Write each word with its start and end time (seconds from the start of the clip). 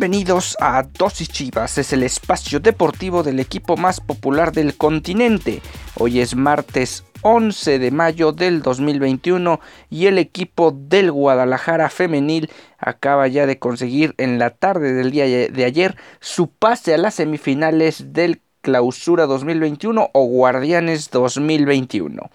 Bienvenidos 0.00 0.56
a 0.60 0.82
Dosis 0.82 1.28
Chivas, 1.28 1.76
es 1.76 1.92
el 1.92 2.02
espacio 2.02 2.58
deportivo 2.58 3.22
del 3.22 3.38
equipo 3.38 3.76
más 3.76 4.00
popular 4.00 4.50
del 4.50 4.78
continente. 4.78 5.60
Hoy 5.94 6.20
es 6.20 6.34
martes 6.34 7.04
11 7.20 7.78
de 7.78 7.90
mayo 7.90 8.32
del 8.32 8.62
2021 8.62 9.60
y 9.90 10.06
el 10.06 10.16
equipo 10.16 10.70
del 10.74 11.12
Guadalajara 11.12 11.90
femenil 11.90 12.48
acaba 12.78 13.28
ya 13.28 13.44
de 13.44 13.58
conseguir 13.58 14.14
en 14.16 14.38
la 14.38 14.48
tarde 14.48 14.94
del 14.94 15.10
día 15.10 15.26
de 15.26 15.64
ayer 15.66 15.98
su 16.18 16.48
pase 16.48 16.94
a 16.94 16.96
las 16.96 17.16
semifinales 17.16 18.14
del 18.14 18.40
Clausura 18.62 19.26
2021 19.26 20.08
o 20.14 20.24
Guardianes 20.24 21.10
2021. 21.10 22.30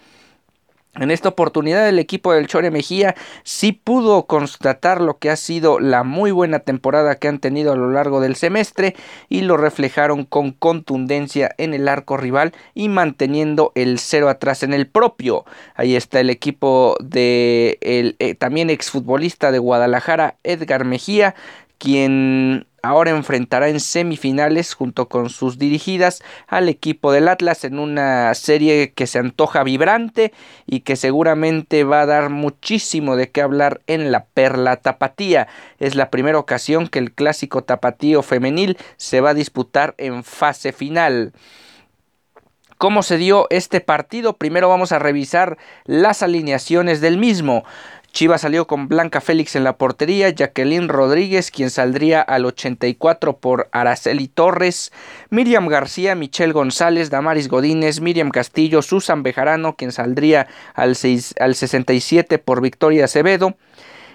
En 0.98 1.10
esta 1.10 1.28
oportunidad 1.28 1.88
el 1.88 1.98
equipo 1.98 2.32
del 2.32 2.46
Chore 2.46 2.70
Mejía 2.70 3.14
sí 3.42 3.72
pudo 3.72 4.26
constatar 4.26 5.00
lo 5.00 5.18
que 5.18 5.30
ha 5.30 5.36
sido 5.36 5.78
la 5.78 6.04
muy 6.04 6.30
buena 6.30 6.60
temporada 6.60 7.16
que 7.16 7.28
han 7.28 7.38
tenido 7.38 7.72
a 7.72 7.76
lo 7.76 7.90
largo 7.90 8.20
del 8.20 8.34
semestre 8.34 8.96
y 9.28 9.42
lo 9.42 9.58
reflejaron 9.58 10.24
con 10.24 10.52
contundencia 10.52 11.54
en 11.58 11.74
el 11.74 11.88
arco 11.88 12.16
rival 12.16 12.52
y 12.74 12.88
manteniendo 12.88 13.72
el 13.74 13.98
cero 13.98 14.30
atrás 14.30 14.62
en 14.62 14.72
el 14.72 14.86
propio. 14.86 15.44
Ahí 15.74 15.96
está 15.96 16.20
el 16.20 16.30
equipo 16.30 16.96
de 17.02 17.78
el 17.82 18.16
eh, 18.18 18.34
también 18.34 18.70
exfutbolista 18.70 19.52
de 19.52 19.58
Guadalajara 19.58 20.36
Edgar 20.44 20.84
Mejía 20.84 21.34
quien 21.78 22.66
ahora 22.86 23.10
enfrentará 23.10 23.68
en 23.68 23.80
semifinales 23.80 24.74
junto 24.74 25.08
con 25.08 25.30
sus 25.30 25.58
dirigidas 25.58 26.22
al 26.46 26.68
equipo 26.68 27.12
del 27.12 27.28
Atlas 27.28 27.64
en 27.64 27.78
una 27.78 28.34
serie 28.34 28.92
que 28.92 29.06
se 29.06 29.18
antoja 29.18 29.62
vibrante 29.62 30.32
y 30.66 30.80
que 30.80 30.96
seguramente 30.96 31.84
va 31.84 32.02
a 32.02 32.06
dar 32.06 32.30
muchísimo 32.30 33.16
de 33.16 33.30
qué 33.30 33.42
hablar 33.42 33.80
en 33.86 34.12
la 34.12 34.24
Perla 34.24 34.76
Tapatía. 34.76 35.48
Es 35.78 35.94
la 35.94 36.10
primera 36.10 36.38
ocasión 36.38 36.88
que 36.88 36.98
el 36.98 37.12
clásico 37.12 37.64
tapatío 37.64 38.22
femenil 38.22 38.78
se 38.96 39.20
va 39.20 39.30
a 39.30 39.34
disputar 39.34 39.94
en 39.98 40.24
fase 40.24 40.72
final. 40.72 41.32
¿Cómo 42.78 43.02
se 43.02 43.16
dio 43.16 43.46
este 43.48 43.80
partido? 43.80 44.34
Primero 44.34 44.68
vamos 44.68 44.92
a 44.92 44.98
revisar 44.98 45.56
las 45.86 46.22
alineaciones 46.22 47.00
del 47.00 47.16
mismo. 47.16 47.64
Chivas 48.16 48.40
salió 48.40 48.66
con 48.66 48.88
Blanca 48.88 49.20
Félix 49.20 49.56
en 49.56 49.64
la 49.64 49.76
portería, 49.76 50.30
Jacqueline 50.30 50.88
Rodríguez, 50.88 51.50
quien 51.50 51.68
saldría 51.68 52.22
al 52.22 52.46
84 52.46 53.36
por 53.36 53.68
Araceli 53.72 54.26
Torres, 54.26 54.90
Miriam 55.28 55.68
García, 55.68 56.14
Michelle 56.14 56.54
González, 56.54 57.10
Damaris 57.10 57.48
Godínez, 57.48 58.00
Miriam 58.00 58.30
Castillo, 58.30 58.80
Susan 58.80 59.22
Bejarano, 59.22 59.76
quien 59.76 59.92
saldría 59.92 60.46
al, 60.72 60.96
al 61.40 61.54
67 61.54 62.38
por 62.38 62.62
Victoria 62.62 63.04
Acevedo, 63.04 63.54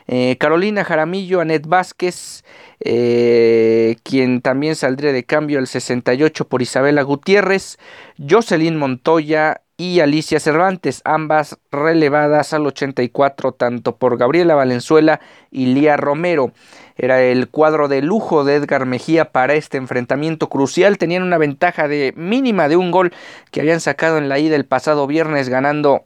eh, 0.07 0.35
Carolina 0.39 0.83
Jaramillo, 0.83 1.39
Anet 1.39 1.67
Vázquez, 1.67 2.43
eh, 2.79 3.97
quien 4.01 4.41
también 4.41 4.75
saldría 4.75 5.11
de 5.11 5.25
cambio 5.25 5.59
al 5.59 5.67
68 5.67 6.47
por 6.47 6.63
Isabela 6.63 7.03
Gutiérrez, 7.03 7.77
Jocelyn 8.17 8.77
Montoya, 8.77 9.60
y 9.81 9.99
Alicia 9.99 10.39
Cervantes, 10.39 11.01
ambas 11.05 11.57
relevadas 11.71 12.53
al 12.53 12.67
84 12.67 13.53
tanto 13.53 13.95
por 13.95 14.15
Gabriela 14.15 14.53
Valenzuela 14.53 15.19
y 15.49 15.73
Lía 15.73 15.97
Romero. 15.97 16.51
Era 16.97 17.23
el 17.23 17.49
cuadro 17.49 17.87
de 17.87 18.03
lujo 18.03 18.43
de 18.43 18.57
Edgar 18.57 18.85
Mejía 18.85 19.31
para 19.31 19.55
este 19.55 19.77
enfrentamiento 19.77 20.49
crucial. 20.49 20.99
Tenían 20.99 21.23
una 21.23 21.39
ventaja 21.39 21.87
de 21.87 22.13
mínima 22.15 22.67
de 22.67 22.77
un 22.77 22.91
gol 22.91 23.11
que 23.49 23.61
habían 23.61 23.79
sacado 23.79 24.19
en 24.19 24.29
la 24.29 24.37
ida 24.37 24.55
el 24.55 24.65
pasado 24.65 25.07
viernes 25.07 25.49
ganando 25.49 26.03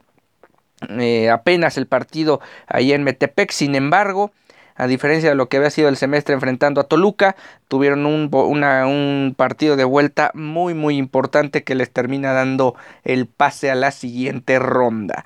eh, 0.88 1.28
apenas 1.28 1.76
el 1.76 1.86
partido 1.86 2.40
ahí 2.66 2.94
en 2.94 3.04
Metepec. 3.04 3.50
Sin 3.50 3.74
embargo, 3.74 4.30
a 4.76 4.86
diferencia 4.86 5.30
de 5.30 5.34
lo 5.34 5.48
que 5.48 5.56
había 5.56 5.70
sido 5.70 5.88
el 5.88 5.96
semestre 5.96 6.34
enfrentando 6.34 6.80
a 6.80 6.84
Toluca, 6.84 7.36
tuvieron 7.68 8.06
un, 8.06 8.30
un, 8.32 9.34
partido 9.36 9.76
de 9.76 9.84
vuelta 9.84 10.30
muy 10.34 10.74
muy 10.74 10.96
importante 10.96 11.64
que 11.64 11.74
les 11.74 11.90
termina 11.90 12.32
dando 12.32 12.74
el 13.04 13.26
pase 13.26 13.70
a 13.70 13.74
la 13.74 13.90
siguiente 13.90 14.58
ronda. 14.58 15.24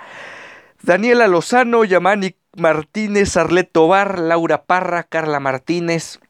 Daniela 0.83 1.29
Lozano, 1.29 1.85
Yamani 1.85 2.37
Martínez, 2.57 3.37
Arlet 3.37 3.71
Tobar, 3.71 4.19
Laura 4.19 4.63
Parra, 4.63 5.03
Carla 5.03 5.41
Martínez, 5.41 6.21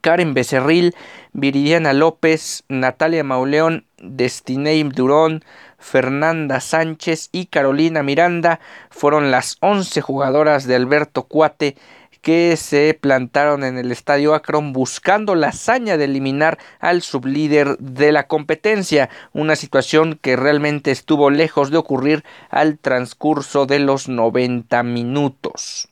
Karen 0.00 0.34
Becerril, 0.34 0.94
Viridiana 1.32 1.92
López, 1.92 2.64
Natalia 2.68 3.24
Mauleón, 3.24 3.84
Destinei 4.00 4.82
Durón, 4.84 5.44
Fernanda 5.78 6.60
Sánchez 6.60 7.28
y 7.32 7.46
Carolina 7.46 8.02
Miranda 8.02 8.60
fueron 8.90 9.30
las 9.30 9.56
11 9.60 10.00
jugadoras 10.00 10.66
de 10.66 10.76
Alberto 10.76 11.24
Cuate 11.24 11.76
que 12.22 12.56
se 12.56 12.98
plantaron 13.00 13.64
en 13.64 13.78
el 13.78 13.92
estadio 13.92 14.34
Akron 14.34 14.72
buscando 14.72 15.34
la 15.34 15.48
hazaña 15.48 15.96
de 15.96 16.04
eliminar 16.04 16.58
al 16.80 17.02
sublíder 17.02 17.78
de 17.78 18.12
la 18.12 18.26
competencia, 18.26 19.08
una 19.32 19.56
situación 19.56 20.18
que 20.20 20.36
realmente 20.36 20.90
estuvo 20.90 21.30
lejos 21.30 21.70
de 21.70 21.78
ocurrir 21.78 22.24
al 22.50 22.78
transcurso 22.78 23.66
de 23.66 23.78
los 23.78 24.08
90 24.08 24.82
minutos. 24.82 25.88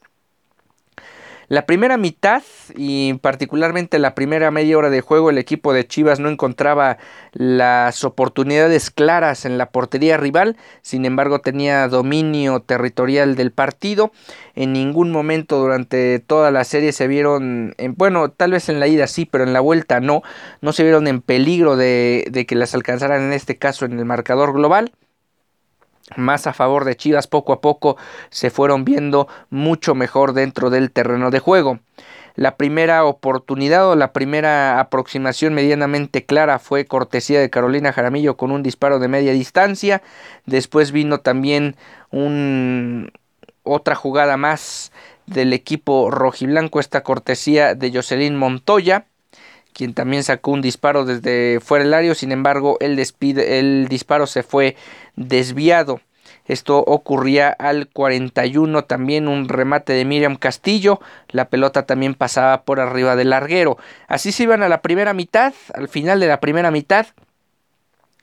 La 1.48 1.64
primera 1.64 1.96
mitad 1.96 2.42
y 2.74 3.14
particularmente 3.14 4.00
la 4.00 4.16
primera 4.16 4.50
media 4.50 4.78
hora 4.78 4.90
de 4.90 5.00
juego 5.00 5.30
el 5.30 5.38
equipo 5.38 5.72
de 5.72 5.86
Chivas 5.86 6.18
no 6.18 6.28
encontraba 6.28 6.98
las 7.34 8.02
oportunidades 8.02 8.90
claras 8.90 9.44
en 9.44 9.56
la 9.56 9.70
portería 9.70 10.16
rival, 10.16 10.56
sin 10.82 11.04
embargo 11.04 11.40
tenía 11.40 11.86
dominio 11.86 12.58
territorial 12.60 13.36
del 13.36 13.52
partido. 13.52 14.10
En 14.56 14.72
ningún 14.72 15.12
momento 15.12 15.60
durante 15.60 16.18
toda 16.18 16.50
la 16.50 16.64
serie 16.64 16.90
se 16.90 17.06
vieron, 17.06 17.74
en, 17.78 17.94
bueno, 17.94 18.28
tal 18.28 18.50
vez 18.50 18.68
en 18.68 18.80
la 18.80 18.88
ida 18.88 19.06
sí, 19.06 19.24
pero 19.24 19.44
en 19.44 19.52
la 19.52 19.60
vuelta 19.60 20.00
no, 20.00 20.22
no 20.60 20.72
se 20.72 20.82
vieron 20.82 21.06
en 21.06 21.20
peligro 21.22 21.76
de, 21.76 22.26
de 22.28 22.44
que 22.44 22.56
las 22.56 22.74
alcanzaran 22.74 23.22
en 23.22 23.32
este 23.32 23.56
caso 23.56 23.84
en 23.84 23.96
el 23.96 24.04
marcador 24.04 24.52
global 24.52 24.90
más 26.14 26.46
a 26.46 26.52
favor 26.52 26.84
de 26.84 26.96
Chivas 26.96 27.26
poco 27.26 27.52
a 27.52 27.60
poco 27.60 27.96
se 28.30 28.50
fueron 28.50 28.84
viendo 28.84 29.26
mucho 29.50 29.94
mejor 29.94 30.32
dentro 30.32 30.70
del 30.70 30.92
terreno 30.92 31.30
de 31.30 31.40
juego. 31.40 31.80
La 32.36 32.56
primera 32.56 33.04
oportunidad 33.04 33.88
o 33.88 33.96
la 33.96 34.12
primera 34.12 34.78
aproximación 34.78 35.54
medianamente 35.54 36.26
clara 36.26 36.58
fue 36.58 36.84
cortesía 36.84 37.40
de 37.40 37.50
Carolina 37.50 37.92
Jaramillo 37.92 38.36
con 38.36 38.50
un 38.50 38.62
disparo 38.62 38.98
de 38.98 39.08
media 39.08 39.32
distancia. 39.32 40.02
Después 40.44 40.92
vino 40.92 41.18
también 41.18 41.76
un, 42.10 43.10
otra 43.62 43.94
jugada 43.94 44.36
más 44.36 44.92
del 45.24 45.54
equipo 45.54 46.10
rojiblanco, 46.10 46.78
esta 46.78 47.02
cortesía 47.02 47.74
de 47.74 47.90
Jocelyn 47.90 48.36
Montoya 48.36 49.06
quien 49.76 49.92
también 49.92 50.24
sacó 50.24 50.52
un 50.52 50.62
disparo 50.62 51.04
desde 51.04 51.60
fuera 51.60 51.84
del 51.84 51.92
área, 51.92 52.14
sin 52.14 52.32
embargo 52.32 52.78
el, 52.80 52.98
el 53.20 53.88
disparo 53.88 54.26
se 54.26 54.42
fue 54.42 54.74
desviado. 55.16 56.00
Esto 56.46 56.78
ocurría 56.78 57.50
al 57.50 57.88
41, 57.88 58.84
también 58.84 59.28
un 59.28 59.48
remate 59.48 59.92
de 59.92 60.04
Miriam 60.04 60.36
Castillo, 60.36 61.00
la 61.28 61.50
pelota 61.50 61.84
también 61.84 62.14
pasaba 62.14 62.62
por 62.62 62.80
arriba 62.80 63.16
del 63.16 63.30
larguero. 63.30 63.76
Así 64.08 64.32
se 64.32 64.44
iban 64.44 64.62
a 64.62 64.68
la 64.68 64.80
primera 64.80 65.12
mitad, 65.12 65.52
al 65.74 65.88
final 65.88 66.20
de 66.20 66.28
la 66.28 66.40
primera 66.40 66.70
mitad, 66.70 67.08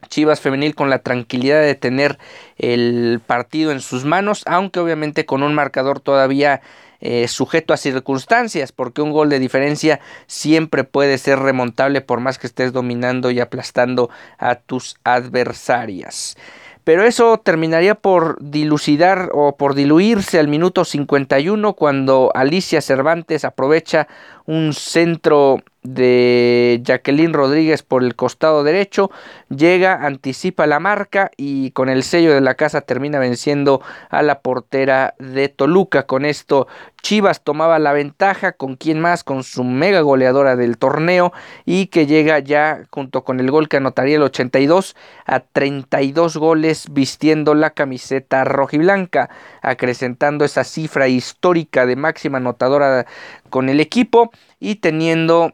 Chivas 0.09 0.41
femenil 0.41 0.75
con 0.75 0.89
la 0.89 0.99
tranquilidad 0.99 1.61
de 1.61 1.75
tener 1.75 2.17
el 2.57 3.21
partido 3.25 3.71
en 3.71 3.79
sus 3.79 4.03
manos, 4.03 4.43
aunque 4.47 4.81
obviamente 4.81 5.25
con 5.25 5.43
un 5.43 5.55
marcador 5.55 6.01
todavía 6.01 6.61
eh, 7.05 7.27
sujeto 7.27 7.73
a 7.73 7.77
circunstancias, 7.77 8.71
porque 8.71 9.01
un 9.01 9.11
gol 9.11 9.27
de 9.27 9.37
diferencia 9.37 9.99
siempre 10.25 10.85
puede 10.85 11.17
ser 11.17 11.37
remontable 11.39 11.99
por 11.99 12.21
más 12.21 12.39
que 12.39 12.47
estés 12.47 12.71
dominando 12.71 13.29
y 13.29 13.41
aplastando 13.41 14.09
a 14.37 14.55
tus 14.55 14.95
adversarias. 15.03 16.37
Pero 16.85 17.03
eso 17.03 17.37
terminaría 17.37 17.95
por 17.95 18.37
dilucidar 18.41 19.29
o 19.33 19.57
por 19.57 19.75
diluirse 19.75 20.39
al 20.39 20.47
minuto 20.47 20.85
51 20.85 21.73
cuando 21.73 22.31
Alicia 22.35 22.81
Cervantes 22.81 23.43
aprovecha 23.43 24.07
un 24.45 24.73
centro 24.73 25.63
de 25.83 26.81
Jacqueline 26.83 27.33
Rodríguez 27.33 27.83
por 27.83 28.03
el 28.03 28.15
costado 28.15 28.63
derecho, 28.63 29.11
llega, 29.49 30.05
anticipa 30.05 30.65
la 30.65 30.79
marca 30.79 31.31
y 31.35 31.71
con 31.71 31.89
el 31.89 32.03
sello 32.03 32.33
de 32.33 32.41
la 32.41 32.55
casa 32.55 32.81
termina 32.81 33.19
venciendo 33.19 33.81
a 34.09 34.21
la 34.21 34.39
portera 34.39 35.13
de 35.19 35.49
Toluca. 35.49 36.03
Con 36.03 36.23
esto 36.25 36.67
Chivas 37.01 37.43
tomaba 37.43 37.79
la 37.79 37.91
ventaja, 37.91 38.53
con 38.53 38.77
quien 38.77 39.01
más, 39.01 39.25
con 39.25 39.43
su 39.43 39.65
mega 39.65 39.99
goleadora 39.99 40.55
del 40.55 40.77
torneo 40.77 41.33
y 41.65 41.87
que 41.87 42.05
llega 42.05 42.39
ya 42.39 42.85
junto 42.89 43.25
con 43.25 43.41
el 43.41 43.51
gol 43.51 43.67
que 43.67 43.77
anotaría 43.77 44.15
el 44.15 44.23
82 44.23 44.95
a 45.25 45.41
32 45.41 46.37
goles 46.37 46.85
vistiendo 46.91 47.55
la 47.55 47.71
camiseta 47.71 48.45
rojiblanca, 48.45 49.29
acrecentando 49.61 50.45
esa 50.45 50.63
cifra 50.63 51.09
histórica 51.09 51.85
de 51.85 51.97
máxima 51.97 52.37
anotadora 52.37 53.05
con 53.49 53.67
el 53.67 53.81
equipo 53.81 54.31
y 54.59 54.75
teniendo 54.75 55.53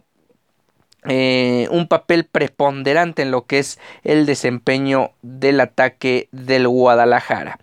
eh, 1.07 1.67
un 1.71 1.87
papel 1.87 2.25
preponderante 2.25 3.21
en 3.21 3.31
lo 3.31 3.45
que 3.45 3.59
es 3.59 3.79
el 4.03 4.25
desempeño 4.25 5.11
del 5.21 5.61
ataque 5.61 6.27
del 6.31 6.67
Guadalajara. 6.67 7.59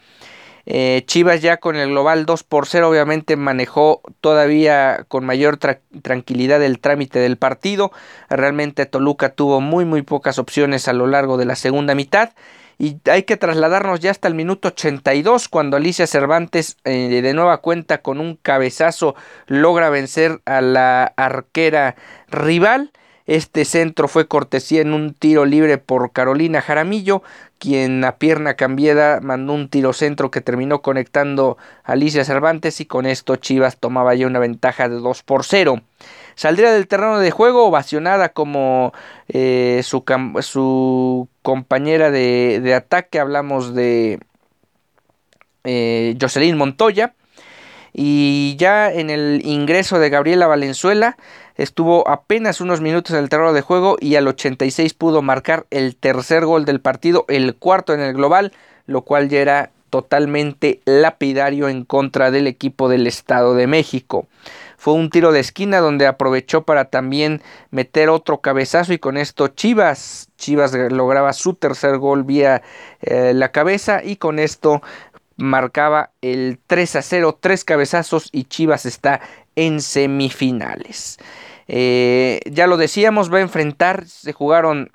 Eh, 0.68 1.04
Chivas 1.06 1.42
ya 1.42 1.58
con 1.58 1.76
el 1.76 1.90
global 1.90 2.26
2 2.26 2.42
por 2.42 2.66
0 2.66 2.88
obviamente 2.88 3.36
manejó 3.36 4.00
todavía 4.20 5.04
con 5.06 5.24
mayor 5.24 5.58
tranquilidad 5.58 6.60
el 6.62 6.80
trámite 6.80 7.20
del 7.20 7.36
partido. 7.36 7.92
Realmente 8.28 8.84
Toluca 8.86 9.28
tuvo 9.28 9.60
muy 9.60 9.84
muy 9.84 10.02
pocas 10.02 10.38
opciones 10.38 10.88
a 10.88 10.92
lo 10.92 11.06
largo 11.06 11.36
de 11.36 11.44
la 11.44 11.54
segunda 11.54 11.94
mitad. 11.94 12.30
Y 12.78 12.98
hay 13.10 13.22
que 13.22 13.36
trasladarnos 13.36 14.00
ya 14.00 14.10
hasta 14.10 14.28
el 14.28 14.34
minuto 14.34 14.68
82 14.68 15.48
cuando 15.48 15.76
Alicia 15.76 16.06
Cervantes 16.06 16.76
eh, 16.84 17.22
de 17.22 17.32
nueva 17.32 17.58
cuenta 17.58 18.02
con 18.02 18.20
un 18.20 18.36
cabezazo 18.36 19.14
logra 19.46 19.88
vencer 19.88 20.40
a 20.44 20.60
la 20.60 21.04
arquera 21.16 21.96
rival. 22.28 22.92
Este 23.26 23.64
centro 23.64 24.06
fue 24.06 24.28
cortesía 24.28 24.82
en 24.82 24.92
un 24.92 25.12
tiro 25.12 25.46
libre 25.46 25.78
por 25.78 26.12
Carolina 26.12 26.60
Jaramillo, 26.60 27.22
quien 27.58 28.04
a 28.04 28.18
pierna 28.18 28.54
cambiada 28.54 29.20
mandó 29.20 29.52
un 29.54 29.68
tiro 29.68 29.92
centro 29.92 30.30
que 30.30 30.40
terminó 30.40 30.80
conectando 30.80 31.56
a 31.82 31.92
Alicia 31.92 32.24
Cervantes 32.24 32.80
y 32.80 32.86
con 32.86 33.04
esto 33.04 33.34
Chivas 33.34 33.78
tomaba 33.78 34.14
ya 34.14 34.28
una 34.28 34.38
ventaja 34.38 34.88
de 34.88 34.96
2 34.96 35.22
por 35.24 35.44
0. 35.44 35.82
Saldría 36.36 36.70
del 36.70 36.86
terreno 36.86 37.18
de 37.18 37.30
juego 37.30 37.64
ovacionada 37.64 38.28
como 38.28 38.92
eh, 39.28 39.80
su, 39.82 40.04
su, 40.42 41.28
compañera 41.40 42.10
de, 42.10 42.74
ataque, 42.74 43.18
hablamos 43.18 43.74
de 43.74 44.20
eh, 45.64 46.14
Jocelyn 46.20 46.58
Montoya. 46.58 47.14
Y 47.94 48.56
ya 48.58 48.92
en 48.92 49.08
el 49.08 49.40
ingreso 49.46 49.98
de 49.98 50.10
Gabriela 50.10 50.46
Valenzuela, 50.46 51.16
estuvo 51.56 52.06
apenas 52.06 52.60
unos 52.60 52.82
minutos 52.82 53.14
en 53.14 53.22
el 53.22 53.30
terreno 53.30 53.54
de 53.54 53.62
juego 53.62 53.96
y 53.98 54.16
al 54.16 54.28
86 54.28 54.92
pudo 54.92 55.22
marcar 55.22 55.64
el 55.70 55.96
tercer 55.96 56.44
gol 56.44 56.66
del 56.66 56.82
partido, 56.82 57.24
el 57.28 57.54
cuarto 57.54 57.94
en 57.94 58.00
el 58.00 58.12
global, 58.12 58.52
lo 58.86 59.00
cual 59.00 59.30
ya 59.30 59.40
era 59.40 59.70
totalmente 59.88 60.80
lapidario 60.84 61.70
en 61.70 61.86
contra 61.86 62.30
del 62.30 62.46
equipo 62.46 62.90
del 62.90 63.06
Estado 63.06 63.54
de 63.54 63.66
México. 63.66 64.26
Fue 64.76 64.94
un 64.94 65.10
tiro 65.10 65.32
de 65.32 65.40
esquina 65.40 65.78
donde 65.78 66.06
aprovechó 66.06 66.64
para 66.64 66.86
también 66.86 67.42
meter 67.70 68.08
otro 68.08 68.40
cabezazo 68.40 68.92
y 68.92 68.98
con 68.98 69.16
esto 69.16 69.48
Chivas, 69.48 70.28
Chivas 70.36 70.72
lograba 70.72 71.32
su 71.32 71.54
tercer 71.54 71.98
gol 71.98 72.24
vía 72.24 72.62
eh, 73.00 73.32
la 73.34 73.52
cabeza 73.52 74.02
y 74.04 74.16
con 74.16 74.38
esto 74.38 74.82
marcaba 75.36 76.10
el 76.22 76.58
3 76.66 76.96
a 76.96 77.02
0, 77.02 77.38
tres 77.40 77.64
cabezazos 77.64 78.28
y 78.32 78.44
Chivas 78.44 78.86
está 78.86 79.20
en 79.54 79.80
semifinales. 79.80 81.18
Eh, 81.68 82.40
ya 82.46 82.66
lo 82.66 82.76
decíamos, 82.76 83.32
va 83.32 83.38
a 83.38 83.42
enfrentar, 83.42 84.06
se 84.06 84.32
jugaron 84.32 84.92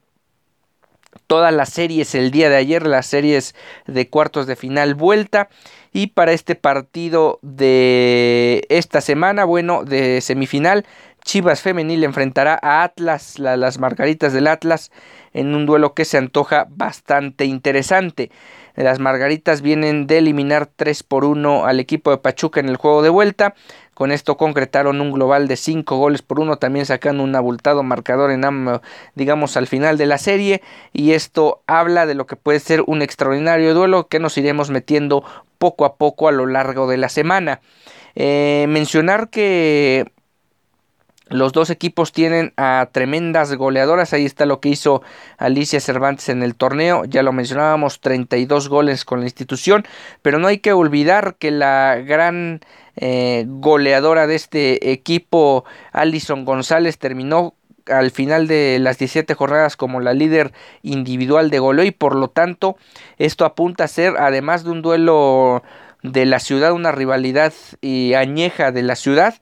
todas 1.27 1.53
las 1.53 1.69
series 1.69 2.15
el 2.15 2.31
día 2.31 2.49
de 2.49 2.55
ayer, 2.55 2.85
las 2.85 3.05
series 3.05 3.55
de 3.87 4.09
cuartos 4.09 4.47
de 4.47 4.55
final 4.55 4.95
vuelta. 4.95 5.49
Y 5.93 6.07
para 6.07 6.31
este 6.31 6.55
partido 6.55 7.39
de 7.41 8.65
esta 8.69 9.01
semana, 9.01 9.43
bueno, 9.43 9.83
de 9.83 10.21
semifinal, 10.21 10.85
Chivas 11.23 11.61
Femenil 11.61 12.03
enfrentará 12.03 12.57
a 12.61 12.83
Atlas, 12.83 13.37
las 13.39 13.77
Margaritas 13.77 14.33
del 14.33 14.47
Atlas, 14.47 14.91
en 15.33 15.53
un 15.53 15.65
duelo 15.65 15.93
que 15.93 16.05
se 16.05 16.17
antoja 16.17 16.65
bastante 16.69 17.45
interesante. 17.45 18.31
Las 18.75 18.99
Margaritas 18.99 19.61
vienen 19.61 20.07
de 20.07 20.17
eliminar 20.17 20.65
3 20.65 21.03
por 21.03 21.25
1 21.25 21.65
al 21.65 21.79
equipo 21.79 22.09
de 22.11 22.17
Pachuca 22.17 22.59
en 22.59 22.69
el 22.69 22.77
juego 22.77 23.01
de 23.01 23.09
vuelta. 23.09 23.53
Con 23.93 24.11
esto 24.11 24.37
concretaron 24.37 24.99
un 24.99 25.11
global 25.11 25.47
de 25.47 25.57
5 25.57 25.97
goles 25.97 26.21
por 26.21 26.39
1, 26.39 26.57
también 26.57 26.85
sacando 26.85 27.23
un 27.23 27.35
abultado 27.35 27.83
marcador 27.83 28.31
en 28.31 28.41
digamos 29.13 29.57
al 29.57 29.67
final 29.67 29.97
de 29.97 30.05
la 30.07 30.17
serie 30.17 30.61
y 30.91 31.11
esto 31.11 31.61
habla 31.67 32.05
de 32.05 32.15
lo 32.15 32.25
que 32.25 32.35
puede 32.35 32.59
ser 32.59 32.81
un 32.87 33.01
extraordinario 33.01 33.75
duelo 33.75 34.07
que 34.07 34.19
nos 34.19 34.37
iremos 34.37 34.71
metiendo 34.71 35.23
poco 35.61 35.85
a 35.85 35.95
poco 35.95 36.27
a 36.27 36.31
lo 36.31 36.47
largo 36.47 36.87
de 36.87 36.97
la 36.97 37.07
semana. 37.07 37.61
Eh, 38.15 38.65
mencionar 38.67 39.29
que 39.29 40.11
los 41.29 41.53
dos 41.53 41.69
equipos 41.69 42.11
tienen 42.11 42.51
a 42.57 42.89
tremendas 42.91 43.53
goleadoras. 43.53 44.11
Ahí 44.11 44.25
está 44.25 44.47
lo 44.47 44.59
que 44.59 44.69
hizo 44.69 45.03
Alicia 45.37 45.79
Cervantes 45.79 46.29
en 46.29 46.41
el 46.41 46.55
torneo. 46.55 47.05
Ya 47.05 47.21
lo 47.21 47.31
mencionábamos, 47.31 48.01
32 48.01 48.69
goles 48.69 49.05
con 49.05 49.19
la 49.19 49.27
institución. 49.27 49.85
Pero 50.23 50.39
no 50.39 50.47
hay 50.47 50.57
que 50.57 50.73
olvidar 50.73 51.35
que 51.35 51.51
la 51.51 52.01
gran 52.03 52.61
eh, 52.95 53.45
goleadora 53.47 54.25
de 54.25 54.35
este 54.35 54.91
equipo, 54.91 55.63
Alison 55.91 56.43
González, 56.43 56.97
terminó 56.97 57.53
al 57.87 58.11
final 58.11 58.47
de 58.47 58.77
las 58.79 58.97
17 58.97 59.33
jornadas 59.33 59.77
como 59.77 59.99
la 59.99 60.13
líder 60.13 60.51
individual 60.81 61.49
de 61.49 61.59
goleo 61.59 61.85
y 61.85 61.91
por 61.91 62.15
lo 62.15 62.29
tanto 62.29 62.77
esto 63.17 63.45
apunta 63.45 63.85
a 63.85 63.87
ser 63.87 64.15
además 64.17 64.63
de 64.63 64.71
un 64.71 64.81
duelo 64.81 65.63
de 66.03 66.25
la 66.25 66.39
ciudad, 66.39 66.73
una 66.73 66.91
rivalidad 66.91 67.53
y 67.81 68.13
añeja 68.13 68.71
de 68.71 68.81
la 68.81 68.95
ciudad, 68.95 69.35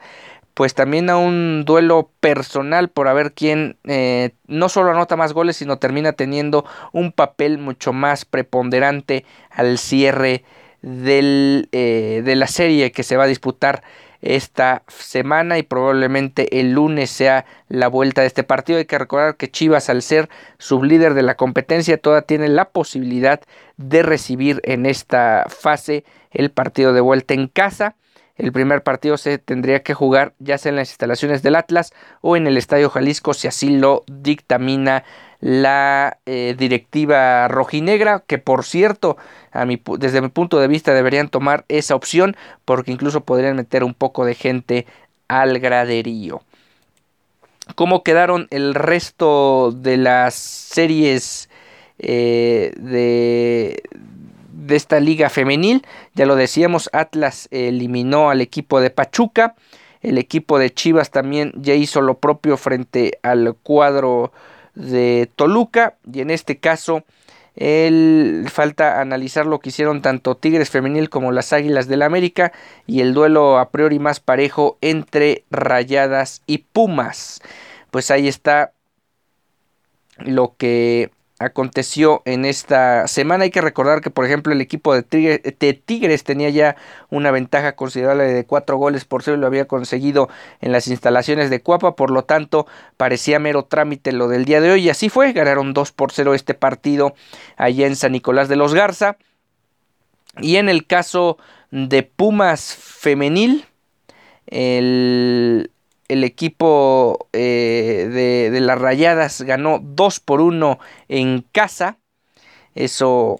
pues 0.54 0.74
también 0.74 1.10
a 1.10 1.18
un 1.18 1.64
duelo 1.66 2.12
personal 2.20 2.90
por 2.90 3.08
a 3.08 3.14
ver 3.14 3.34
quién 3.34 3.78
eh, 3.86 4.32
no 4.48 4.68
solo 4.68 4.92
anota 4.92 5.16
más 5.16 5.32
goles, 5.32 5.56
sino 5.56 5.78
termina 5.78 6.14
teniendo 6.14 6.66
un 6.92 7.14
papel 7.14 7.60
mucho 7.60 7.94
más 7.94 8.26
preponderante 8.26 9.26
al 9.52 9.78
cierre 9.78 10.44
del, 10.82 11.70
eh, 11.72 12.22
de 12.26 12.36
la 12.36 12.48
serie 12.48 12.92
que 12.92 13.04
se 13.04 13.16
va 13.16 13.24
a 13.24 13.28
disputar 13.28 13.84
esta 14.22 14.84
semana 14.88 15.58
y 15.58 15.64
probablemente 15.64 16.60
el 16.60 16.74
lunes 16.74 17.10
sea 17.10 17.46
la 17.68 17.88
vuelta 17.88 18.22
de 18.22 18.28
este 18.28 18.44
partido. 18.44 18.80
Hay 18.80 18.86
que 18.86 18.98
recordar 18.98 19.38
que 19.38 19.50
Chivas 19.50 19.90
al 19.90 20.02
ser 20.02 20.30
sublíder 20.58 21.14
de 21.14 21.24
la 21.24 21.36
competencia 21.36 21.98
todavía 21.98 22.28
tiene 22.28 22.50
la 22.50 22.70
posibilidad 22.70 23.42
de 23.78 24.04
recibir 24.04 24.62
en 24.64 24.86
esta 24.86 25.46
fase 25.48 26.04
el 26.32 26.52
partido 26.52 26.94
de 26.94 27.02
vuelta 27.02 27.34
en 27.34 27.48
casa. 27.48 27.96
El 28.40 28.54
primer 28.54 28.84
partido 28.84 29.18
se 29.18 29.38
tendría 29.38 29.84
que 29.84 29.94
jugar 29.94 30.34
ya 30.40 30.58
sea 30.58 30.70
en 30.70 30.78
las 30.78 30.90
instalaciones 30.90 31.44
del 31.44 31.56
Atlas 31.56 31.94
o 32.22 32.38
en 32.38 32.48
el 32.48 32.56
Estadio 32.58 32.90
Jalisco 32.90 33.34
si 33.34 33.50
así 33.50 33.70
lo 33.70 34.06
dictamina 34.08 35.04
la 35.42 36.20
eh, 36.26 36.56
directiva 36.58 37.50
rojinegra, 37.50 38.24
que 38.26 38.38
por 38.38 38.64
cierto, 38.64 39.18
a 39.52 39.66
desde 39.66 40.22
mi 40.22 40.30
punto 40.30 40.60
de 40.60 40.70
vista 40.70 40.94
deberían 40.94 41.28
tomar 41.28 41.66
esa 41.68 41.96
opción 41.96 42.38
porque 42.64 42.94
incluso 42.94 43.22
podrían 43.26 43.58
meter 43.58 43.84
un 43.84 43.94
poco 43.94 44.24
de 44.24 44.36
gente 44.36 44.88
al 45.28 45.60
graderío. 45.60 46.42
¿Cómo 47.76 48.04
quedaron 48.04 48.48
el 48.52 48.74
resto 48.74 49.74
de 49.74 49.98
las 49.98 50.34
series 50.34 51.50
eh, 52.00 52.72
de, 52.78 53.84
de 54.60 54.76
esta 54.76 55.00
liga 55.00 55.30
femenil. 55.30 55.86
Ya 56.14 56.26
lo 56.26 56.36
decíamos, 56.36 56.90
Atlas 56.94 57.48
eliminó 57.52 58.30
al 58.30 58.42
equipo 58.42 58.82
de 58.82 58.90
Pachuca. 58.90 59.56
El 60.02 60.18
equipo 60.18 60.60
de 60.60 60.74
Chivas 60.74 61.12
también 61.12 61.52
ya 61.56 61.74
hizo 61.74 62.02
lo 62.02 62.20
propio 62.20 62.58
frente 62.58 63.20
al 63.24 63.56
cuadro 63.62 64.32
de 64.76 65.30
Toluca. 65.36 65.96
Y 66.12 66.22
en 66.22 66.30
este 66.30 66.58
caso, 66.58 67.04
el, 67.56 68.46
falta 68.50 69.02
analizar 69.02 69.46
lo 69.46 69.60
que 69.60 69.70
hicieron 69.70 70.02
tanto 70.02 70.38
Tigres 70.38 70.70
Femenil 70.70 71.10
como 71.10 71.32
las 71.32 71.52
Águilas 71.54 71.88
del 71.88 72.02
América. 72.02 72.52
Y 72.86 73.02
el 73.02 73.14
duelo 73.14 73.60
a 73.60 73.70
priori 73.72 74.00
más 74.00 74.20
parejo 74.20 74.78
entre 74.82 75.44
Rayadas 75.52 76.42
y 76.48 76.60
Pumas. 76.60 77.42
Pues 77.92 78.12
ahí 78.12 78.28
está 78.28 78.74
lo 80.18 80.56
que 80.58 81.12
aconteció 81.40 82.22
en 82.26 82.46
esta 82.46 83.08
semana. 83.08 83.46
Hay 83.46 83.50
que 83.50 83.62
recordar 83.62 84.02
que, 84.02 84.10
por 84.10 84.26
ejemplo, 84.26 84.54
el 84.54 84.62
equipo 84.62 84.94
de, 84.94 85.04
Tigres 85.86 86.24
tenía 86.24 86.50
ya 86.50 86.76
una 87.10 87.32
ventaja 87.32 87.76
considerable 87.76 88.26
de 88.26 88.46
cuatro 88.46 88.78
goles 88.78 89.06
por 89.06 89.24
cero 89.24 89.38
y 89.38 89.40
lo 89.40 89.48
había 89.48 89.66
conseguido 89.66 90.30
en 90.60 90.72
las 90.74 90.88
instalaciones 90.88 91.50
de 91.50 91.62
Cuapa. 91.62 91.96
Por 91.96 92.12
lo 92.12 92.26
tanto, 92.26 92.68
parecía 92.98 93.40
mero 93.40 93.64
trámite 93.64 94.12
lo 94.12 94.28
del 94.28 94.46
día 94.46 94.62
de 94.62 94.72
hoy. 94.72 94.86
Y 94.86 94.90
así 94.90 95.10
fue. 95.10 95.32
Ganaron 95.32 95.74
2 95.74 95.92
por 95.94 96.12
0 96.12 96.34
este 96.34 96.54
partido 96.54 97.16
allá 97.56 97.88
en 97.88 97.96
San 97.96 98.12
Nicolás 98.12 98.50
de 98.50 98.58
los 98.58 98.74
Garza. 98.74 99.18
Y 100.38 100.58
en 100.58 100.70
el 100.70 100.86
caso 100.86 101.38
de 101.72 102.04
Pumas 102.04 102.76
femenil, 102.76 103.66
el, 104.48 105.72
el 106.10 106.24
equipo 106.24 107.30
eh, 107.34 108.50
de, 108.52 108.60
las 108.60 108.80
Rayadas 108.80 109.42
ganó 109.44 109.80
2 109.82 110.20
por 110.20 110.42
1 110.42 110.80
en 111.08 111.46
casa. 111.52 111.98
Eso 112.76 113.40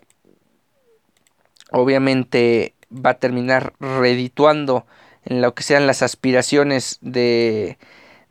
obviamente 1.72 2.76
va 2.94 3.12
a 3.12 3.20
terminar 3.20 3.74
redituando 3.80 4.86
en 5.26 5.42
lo 5.42 5.54
que 5.54 5.64
sean 5.64 5.88
las 5.88 6.02
aspiraciones 6.02 7.00
de, 7.02 7.78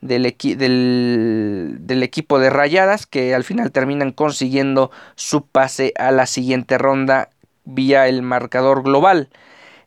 del, 0.00 0.24
equipo 0.24 2.38
de 2.38 2.50
Rayadas 2.50 3.06
que 3.06 3.34
al 3.34 3.44
final 3.44 3.72
terminan 3.72 4.12
consiguiendo 4.12 4.90
su 5.16 5.46
pase 5.46 5.92
a 5.98 6.12
la 6.12 6.26
siguiente 6.26 6.78
ronda 6.78 7.30
vía 7.64 8.08
el 8.08 8.22
marcador 8.22 8.84
global. 8.84 9.28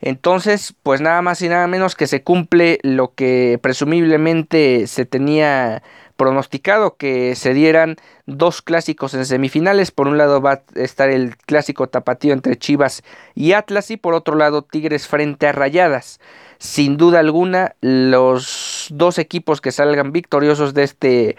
Entonces, 0.01 0.74
pues 0.84 1.00
nada 1.00 1.22
más 1.22 1.41
y 1.41 1.50
nada 1.50 1.67
menos 1.67 1.96
que 1.96 2.08
se 2.08 2.24
cumple 2.24 2.79
lo 2.81 3.13
que 3.13 3.60
presumiblemente 3.62 4.88
se 4.88 5.05
tenía 5.05 5.84
pronosticado 6.22 6.98
que 6.98 7.36
se 7.36 7.53
dieran 7.53 7.96
dos 8.27 8.62
clásicos 8.62 9.15
en 9.15 9.25
semifinales. 9.25 9.91
Por 9.91 10.08
un 10.08 10.17
lado 10.17 10.41
va 10.41 10.51
a 10.51 10.62
estar 10.75 11.10
el 11.10 11.36
clásico 11.36 11.88
tapatío 11.88 12.34
entre 12.34 12.58
Chivas 12.58 13.03
y 13.34 13.53
Atlas 13.53 13.89
y 13.89 13.98
por 13.98 14.13
otro 14.13 14.36
lado 14.36 14.63
Tigres 14.63 15.08
frente 15.08 15.48
a 15.48 15.51
Rayadas. 15.51 16.20
Sin 16.60 16.98
duda 16.98 17.20
alguna, 17.20 17.75
los 17.81 18.88
dos 18.91 19.17
equipos 19.17 19.62
que 19.62 19.72
salgan 19.72 20.12
victoriosos 20.12 20.75
de 20.75 20.84
este, 20.84 21.38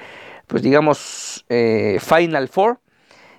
pues 0.49 0.63
digamos, 0.63 1.45
eh, 1.49 1.99
Final 2.01 2.49
Four 2.49 2.82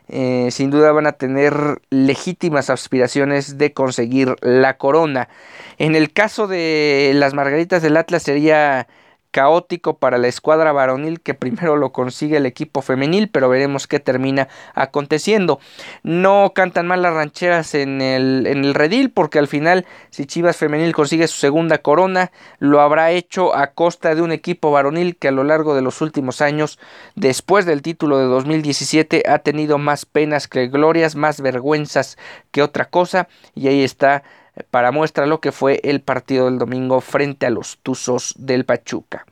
eh, 0.10 0.50
sin 0.51 0.69
duda 0.69 0.91
van 0.91 1.07
a 1.07 1.13
tener 1.13 1.81
legítimas 1.89 2.69
aspiraciones 2.69 3.57
de 3.57 3.74
conseguir 3.74 4.36
la 4.41 4.77
corona. 4.77 5.29
En 5.77 5.95
el 5.95 6.12
caso 6.13 6.48
de 6.48 7.12
las 7.15 7.33
Margaritas 7.33 7.81
del 7.81 7.98
Atlas 7.98 8.24
sería 8.24 8.88
caótico 9.34 9.98
para 9.98 10.20
la 10.20 10.28
escuadra 10.28 10.72
varonil 10.72 11.20
que 11.20 11.34
primero 11.34 11.75
lo 11.75 11.92
consigue 11.92 12.38
el 12.38 12.46
equipo 12.46 12.84
femenil, 12.84 13.30
pero 13.30 13.50
veremos 13.50 13.88
qué 13.88 14.00
termina 14.00 14.48
aconteciendo. 14.75 15.60
No 16.04 16.54
cantan 16.54 16.86
mal 16.86 17.02
las 17.02 17.16
rancheras 17.16 17.74
en 17.74 18.00
el, 18.00 18.46
en 18.46 18.63
el 18.63 18.75
redil, 18.75 19.10
porque 19.10 19.40
al 19.40 19.48
final, 19.48 19.86
si 20.12 20.28
Chivas 20.28 20.56
femenil 20.56 20.94
consigue 20.94 21.28
su 21.28 21.40
segunda 21.40 21.80
corona, 21.80 22.32
lo 22.60 22.80
habrá 22.80 23.12
hecho 23.12 23.56
a 23.56 23.72
costa 23.72 24.13
de 24.13 24.22
un 24.22 24.32
equipo 24.32 24.72
varonil 24.72 25.18
que 25.18 25.30
a 25.30 25.32
lo 25.32 25.44
largo 25.44 25.74
de 25.74 25.82
los 25.82 26.02
últimos 26.02 26.40
años, 26.40 26.78
después 27.16 27.66
del 27.66 27.82
título 27.82 28.20
de 28.20 28.25
2017, 28.25 29.24
ha 29.28 29.40
tenido 29.40 29.80
más 29.80 30.06
penas 30.06 30.48
que 30.48 30.68
glorias, 30.68 31.16
más 31.16 31.42
vergüenzas 31.42 32.20
que 32.52 32.62
otra 32.62 32.86
cosa, 32.86 33.28
y 33.56 33.68
ahí 33.68 33.84
está 33.84 34.24
para 34.69 34.91
muestra 34.91 35.25
lo 35.25 35.39
que 35.39 35.51
fue 35.51 35.79
el 35.83 36.01
partido 36.01 36.45
del 36.45 36.60
domingo 36.60 37.01
frente 37.01 37.45
a 37.45 37.50
los 37.50 37.79
Tuzos 37.81 38.36
del 38.38 38.65
Pachuca. 38.65 39.25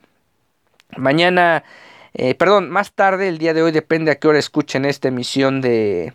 Mañana, 0.96 1.64
eh, 2.14 2.34
perdón, 2.34 2.70
más 2.70 2.92
tarde, 2.92 3.28
el 3.28 3.38
día 3.38 3.54
de 3.54 3.62
hoy, 3.62 3.72
depende 3.72 4.10
a 4.10 4.16
qué 4.16 4.28
hora 4.28 4.38
escuchen 4.38 4.84
esta 4.84 5.08
emisión 5.08 5.60
de, 5.60 6.12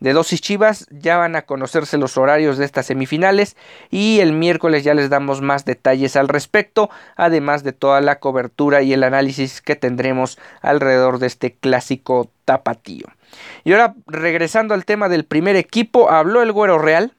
de 0.00 0.12
Dosis 0.12 0.40
Chivas, 0.40 0.86
ya 0.90 1.16
van 1.16 1.36
a 1.36 1.42
conocerse 1.42 1.98
los 1.98 2.16
horarios 2.16 2.58
de 2.58 2.64
estas 2.64 2.86
semifinales 2.86 3.56
y 3.90 4.20
el 4.20 4.32
miércoles 4.32 4.84
ya 4.84 4.94
les 4.94 5.10
damos 5.10 5.40
más 5.40 5.64
detalles 5.64 6.16
al 6.16 6.28
respecto, 6.28 6.90
además 7.16 7.64
de 7.64 7.72
toda 7.72 8.00
la 8.00 8.18
cobertura 8.18 8.82
y 8.82 8.92
el 8.92 9.02
análisis 9.02 9.60
que 9.60 9.76
tendremos 9.76 10.38
alrededor 10.62 11.18
de 11.18 11.26
este 11.26 11.54
clásico 11.54 12.30
tapatío. 12.44 13.06
Y 13.64 13.72
ahora, 13.72 13.94
regresando 14.06 14.74
al 14.74 14.84
tema 14.84 15.08
del 15.08 15.24
primer 15.24 15.56
equipo, 15.56 16.10
habló 16.10 16.42
el 16.42 16.52
Güero 16.52 16.78
Real, 16.78 17.12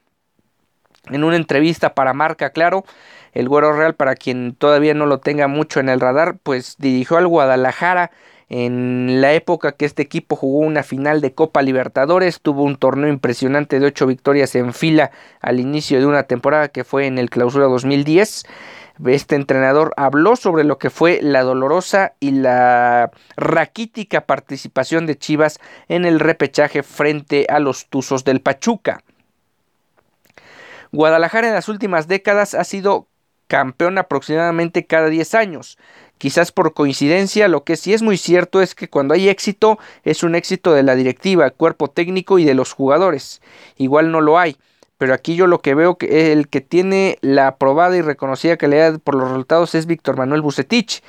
en 1.10 1.24
una 1.24 1.36
entrevista 1.36 1.94
para 1.94 2.12
Marca, 2.12 2.50
claro, 2.50 2.84
el 3.32 3.48
Güero 3.48 3.72
Real, 3.72 3.94
para 3.94 4.16
quien 4.16 4.54
todavía 4.54 4.94
no 4.94 5.06
lo 5.06 5.18
tenga 5.18 5.48
mucho 5.48 5.80
en 5.80 5.88
el 5.88 6.00
radar, 6.00 6.36
pues 6.42 6.76
dirigió 6.78 7.16
al 7.16 7.28
Guadalajara 7.28 8.10
en 8.50 9.20
la 9.20 9.32
época 9.32 9.72
que 9.72 9.84
este 9.84 10.02
equipo 10.02 10.34
jugó 10.34 10.58
una 10.58 10.82
final 10.82 11.20
de 11.20 11.32
Copa 11.32 11.62
Libertadores, 11.62 12.40
tuvo 12.40 12.64
un 12.64 12.76
torneo 12.76 13.08
impresionante 13.08 13.78
de 13.78 13.86
ocho 13.86 14.08
victorias 14.08 14.56
en 14.56 14.74
fila 14.74 15.12
al 15.40 15.60
inicio 15.60 16.00
de 16.00 16.06
una 16.06 16.24
temporada 16.24 16.66
que 16.66 16.82
fue 16.82 17.06
en 17.06 17.18
el 17.18 17.30
Clausura 17.30 17.66
2010. 17.66 18.44
Este 19.06 19.36
entrenador 19.36 19.94
habló 19.96 20.34
sobre 20.34 20.64
lo 20.64 20.78
que 20.78 20.90
fue 20.90 21.20
la 21.22 21.42
dolorosa 21.42 22.14
y 22.18 22.32
la 22.32 23.12
raquítica 23.36 24.22
participación 24.22 25.06
de 25.06 25.16
Chivas 25.16 25.60
en 25.88 26.04
el 26.04 26.18
repechaje 26.18 26.82
frente 26.82 27.46
a 27.48 27.60
los 27.60 27.86
Tuzos 27.86 28.24
del 28.24 28.40
Pachuca. 28.40 29.04
Guadalajara 30.92 31.48
en 31.48 31.54
las 31.54 31.68
últimas 31.68 32.08
décadas 32.08 32.54
ha 32.54 32.64
sido 32.64 33.06
campeón 33.46 33.98
aproximadamente 33.98 34.86
cada 34.86 35.08
10 35.08 35.34
años. 35.34 35.78
Quizás 36.18 36.52
por 36.52 36.74
coincidencia, 36.74 37.48
lo 37.48 37.64
que 37.64 37.76
sí 37.76 37.92
es 37.92 38.02
muy 38.02 38.16
cierto 38.16 38.60
es 38.62 38.74
que 38.74 38.88
cuando 38.88 39.14
hay 39.14 39.28
éxito 39.28 39.78
es 40.04 40.22
un 40.22 40.34
éxito 40.34 40.72
de 40.72 40.82
la 40.82 40.94
directiva, 40.94 41.50
cuerpo 41.50 41.88
técnico 41.88 42.38
y 42.38 42.44
de 42.44 42.54
los 42.54 42.72
jugadores. 42.72 43.40
Igual 43.76 44.12
no 44.12 44.20
lo 44.20 44.38
hay. 44.38 44.56
Pero 44.98 45.14
aquí 45.14 45.34
yo 45.34 45.46
lo 45.46 45.62
que 45.62 45.74
veo 45.74 45.96
que 45.96 46.32
el 46.32 46.48
que 46.48 46.60
tiene 46.60 47.16
la 47.22 47.48
aprobada 47.48 47.96
y 47.96 48.02
reconocida 48.02 48.58
calidad 48.58 49.00
por 49.00 49.14
los 49.14 49.30
resultados 49.30 49.74
es 49.74 49.86
Víctor 49.86 50.18
Manuel 50.18 50.42
Bucetich. 50.42 51.02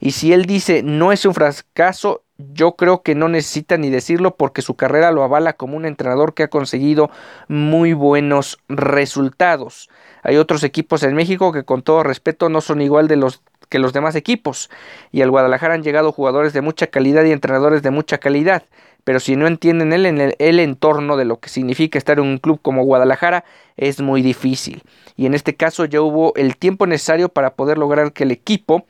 Y 0.00 0.12
si 0.12 0.32
él 0.32 0.46
dice 0.46 0.82
no 0.82 1.12
es 1.12 1.26
un 1.26 1.34
fracaso, 1.34 2.23
yo 2.38 2.72
creo 2.76 3.02
que 3.02 3.14
no 3.14 3.28
necesita 3.28 3.76
ni 3.76 3.90
decirlo 3.90 4.36
porque 4.36 4.62
su 4.62 4.74
carrera 4.74 5.12
lo 5.12 5.22
avala 5.22 5.52
como 5.52 5.76
un 5.76 5.86
entrenador 5.86 6.34
que 6.34 6.44
ha 6.44 6.48
conseguido 6.48 7.10
muy 7.48 7.92
buenos 7.92 8.58
resultados. 8.68 9.88
Hay 10.22 10.36
otros 10.36 10.64
equipos 10.64 11.02
en 11.02 11.14
México 11.14 11.52
que 11.52 11.64
con 11.64 11.82
todo 11.82 12.02
respeto 12.02 12.48
no 12.48 12.60
son 12.60 12.82
igual 12.82 13.08
de 13.08 13.16
los 13.16 13.42
que 13.68 13.78
los 13.78 13.92
demás 13.92 14.14
equipos 14.14 14.70
y 15.10 15.22
al 15.22 15.30
Guadalajara 15.30 15.74
han 15.74 15.82
llegado 15.82 16.12
jugadores 16.12 16.52
de 16.52 16.60
mucha 16.60 16.88
calidad 16.88 17.24
y 17.24 17.32
entrenadores 17.32 17.82
de 17.82 17.90
mucha 17.90 18.18
calidad 18.18 18.64
pero 19.04 19.20
si 19.20 19.36
no 19.36 19.46
entienden 19.46 19.92
el, 19.92 20.06
el, 20.06 20.34
el, 20.38 20.60
entorno 20.60 21.16
de 21.16 21.26
lo 21.26 21.38
que 21.38 21.50
significa 21.50 21.98
estar 21.98 22.18
en 22.18 22.24
un 22.24 22.38
club 22.38 22.58
como 22.60 22.84
Guadalajara, 22.84 23.44
es 23.76 24.00
muy 24.00 24.22
difícil. 24.22 24.82
Y 25.16 25.26
en 25.26 25.34
este 25.34 25.54
caso 25.54 25.84
ya 25.84 26.00
hubo 26.00 26.34
el 26.36 26.56
tiempo 26.56 26.86
necesario 26.86 27.28
para 27.28 27.54
poder 27.54 27.78
lograr 27.78 28.12
que 28.12 28.24
el 28.24 28.30
equipo, 28.30 28.86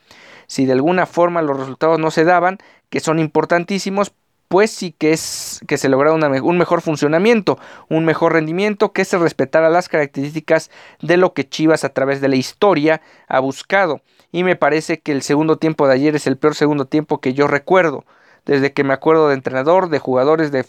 si 0.46 0.66
de 0.66 0.72
alguna 0.72 1.06
forma 1.06 1.42
los 1.42 1.58
resultados 1.58 1.98
no 1.98 2.10
se 2.10 2.24
daban, 2.24 2.58
que 2.90 3.00
son 3.00 3.18
importantísimos, 3.18 4.12
pues 4.48 4.70
sí 4.70 4.94
que 4.96 5.12
es 5.12 5.60
que 5.66 5.78
se 5.78 5.88
lograra 5.88 6.12
un 6.14 6.58
mejor 6.58 6.80
funcionamiento, 6.80 7.58
un 7.88 8.04
mejor 8.04 8.34
rendimiento, 8.34 8.92
que 8.92 9.04
se 9.04 9.18
respetara 9.18 9.68
las 9.70 9.88
características 9.88 10.70
de 11.00 11.16
lo 11.16 11.32
que 11.32 11.48
Chivas 11.48 11.84
a 11.84 11.88
través 11.88 12.20
de 12.20 12.28
la 12.28 12.36
historia 12.36 13.00
ha 13.26 13.40
buscado. 13.40 14.02
Y 14.30 14.44
me 14.44 14.56
parece 14.56 15.00
que 15.00 15.12
el 15.12 15.22
segundo 15.22 15.56
tiempo 15.56 15.88
de 15.88 15.94
ayer 15.94 16.14
es 16.14 16.26
el 16.26 16.36
peor 16.36 16.54
segundo 16.54 16.86
tiempo 16.86 17.20
que 17.20 17.34
yo 17.34 17.46
recuerdo. 17.46 18.04
Desde 18.44 18.72
que 18.72 18.84
me 18.84 18.92
acuerdo 18.92 19.28
de 19.28 19.34
entrenador, 19.34 19.88
de 19.88 19.98
jugadores, 19.98 20.52
de, 20.52 20.64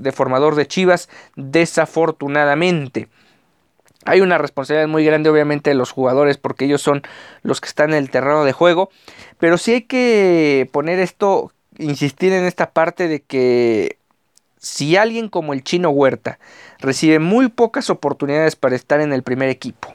de 0.00 0.12
formador 0.12 0.54
de 0.54 0.66
Chivas, 0.66 1.08
desafortunadamente. 1.36 3.08
Hay 4.04 4.20
una 4.20 4.38
responsabilidad 4.38 4.88
muy 4.88 5.04
grande 5.04 5.30
obviamente 5.30 5.70
de 5.70 5.74
los 5.74 5.92
jugadores 5.92 6.36
porque 6.36 6.64
ellos 6.64 6.82
son 6.82 7.02
los 7.42 7.60
que 7.60 7.68
están 7.68 7.90
en 7.90 7.96
el 7.96 8.10
terreno 8.10 8.44
de 8.44 8.52
juego, 8.52 8.90
pero 9.38 9.58
sí 9.58 9.74
hay 9.74 9.82
que 9.82 10.68
poner 10.72 10.98
esto 10.98 11.52
insistir 11.78 12.32
en 12.32 12.44
esta 12.44 12.70
parte 12.70 13.08
de 13.08 13.20
que 13.22 13.96
si 14.58 14.96
alguien 14.96 15.28
como 15.28 15.52
el 15.52 15.64
chino 15.64 15.90
Huerta 15.90 16.38
recibe 16.78 17.18
muy 17.18 17.48
pocas 17.48 17.90
oportunidades 17.90 18.56
para 18.56 18.76
estar 18.76 19.00
en 19.00 19.12
el 19.12 19.22
primer 19.22 19.48
equipo, 19.48 19.94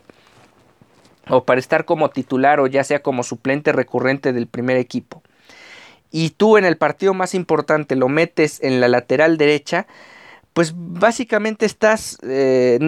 o 1.30 1.44
para 1.44 1.60
estar 1.60 1.86
como 1.86 2.10
titular 2.10 2.60
o 2.60 2.68
ya 2.68 2.84
sea 2.84 3.02
como 3.02 3.24
suplente 3.24 3.72
recurrente 3.72 4.34
del 4.34 4.48
primer 4.48 4.78
equipo, 4.78 5.22
y 6.12 6.32
tú 6.32 6.58
en 6.58 6.66
el 6.66 6.78
partido 6.78 7.14
más 7.14 7.34
importante 7.34 7.96
lo 7.96 8.08
metes 8.10 8.62
en 8.62 8.80
la 8.80 8.88
lateral 8.88 9.38
derecha, 9.38 9.88
pues 10.58 10.74
básicamente 10.76 11.68
estás 11.68 12.18
eh, 12.24 12.80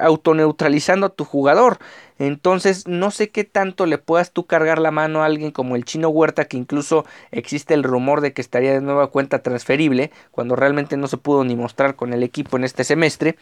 autoneutralizando 0.00 1.04
a 1.04 1.10
tu 1.10 1.26
jugador. 1.26 1.76
Entonces 2.18 2.88
no 2.88 3.10
sé 3.10 3.28
qué 3.28 3.44
tanto 3.44 3.84
le 3.84 3.98
puedas 3.98 4.32
tú 4.32 4.46
cargar 4.46 4.78
la 4.78 4.90
mano 4.90 5.22
a 5.22 5.26
alguien 5.26 5.50
como 5.50 5.76
el 5.76 5.84
chino 5.84 6.08
Huerta, 6.08 6.46
que 6.46 6.56
incluso 6.56 7.04
existe 7.30 7.74
el 7.74 7.82
rumor 7.82 8.22
de 8.22 8.32
que 8.32 8.40
estaría 8.40 8.72
de 8.72 8.80
nueva 8.80 9.08
cuenta 9.08 9.40
transferible, 9.40 10.10
cuando 10.30 10.56
realmente 10.56 10.96
no 10.96 11.06
se 11.06 11.18
pudo 11.18 11.44
ni 11.44 11.54
mostrar 11.54 11.96
con 11.96 12.14
el 12.14 12.22
equipo 12.22 12.56
en 12.56 12.64
este 12.64 12.82
semestre. 12.82 13.36